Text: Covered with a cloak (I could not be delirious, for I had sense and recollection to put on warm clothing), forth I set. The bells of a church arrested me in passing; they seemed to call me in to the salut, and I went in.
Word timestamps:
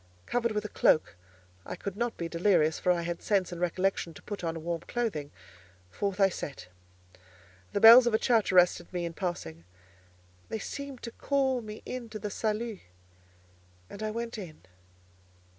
Covered 0.25 0.53
with 0.53 0.65
a 0.65 0.69
cloak 0.69 1.15
(I 1.63 1.75
could 1.75 1.95
not 1.95 2.17
be 2.17 2.27
delirious, 2.27 2.79
for 2.79 2.91
I 2.91 3.03
had 3.03 3.21
sense 3.21 3.51
and 3.51 3.61
recollection 3.61 4.15
to 4.15 4.23
put 4.23 4.43
on 4.43 4.63
warm 4.63 4.81
clothing), 4.81 5.29
forth 5.91 6.19
I 6.19 6.27
set. 6.27 6.69
The 7.73 7.81
bells 7.81 8.07
of 8.07 8.13
a 8.15 8.17
church 8.17 8.51
arrested 8.51 8.91
me 8.91 9.05
in 9.05 9.13
passing; 9.13 9.63
they 10.49 10.57
seemed 10.57 11.03
to 11.03 11.11
call 11.11 11.61
me 11.61 11.83
in 11.85 12.09
to 12.09 12.17
the 12.17 12.31
salut, 12.31 12.79
and 13.91 14.01
I 14.01 14.09
went 14.09 14.39
in. 14.39 14.63